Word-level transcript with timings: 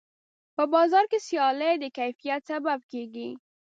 په 0.55 0.63
بازار 0.73 1.05
کې 1.11 1.19
سیالي 1.27 1.71
د 1.79 1.85
کیفیت 1.97 2.41
سبب 2.51 2.79
کېږي. 2.91 3.29